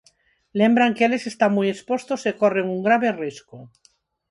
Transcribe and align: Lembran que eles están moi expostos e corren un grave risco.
Lembran 0.59 0.95
que 0.95 1.05
eles 1.07 1.23
están 1.31 1.51
moi 1.57 1.67
expostos 1.71 2.21
e 2.29 2.31
corren 2.41 2.67
un 2.75 2.79
grave 2.87 3.09
risco. 3.21 3.57